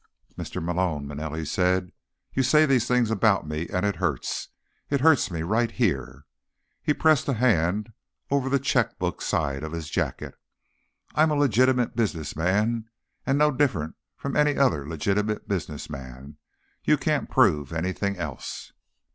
[0.35, 0.63] "Mr.
[0.63, 1.91] Malone," Manelli said,
[2.33, 4.47] "you say these things about me, and it hurts.
[4.89, 6.25] It hurts me, right here."
[6.81, 7.93] He pressed a hand
[8.31, 10.33] over the checkbook side of his jacket.
[11.13, 12.89] "I'm a legitimate businessman,
[13.27, 16.37] and no different from any other legitimate businessman.
[16.83, 18.71] You can't prove anything else."